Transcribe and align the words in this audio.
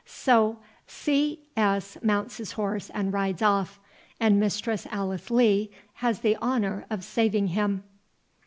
—So, 0.03 0.57
C. 0.87 1.41
S. 1.55 1.95
mounts 2.01 2.37
his 2.37 2.53
horse 2.53 2.89
and 2.91 3.13
rides 3.13 3.43
off, 3.43 3.79
and 4.19 4.39
Mistress 4.39 4.87
Alice 4.89 5.29
Lee 5.29 5.69
has 6.01 6.21
the 6.21 6.37
honour 6.37 6.87
of 6.89 7.03
saving 7.03 7.49
him." 7.49 7.83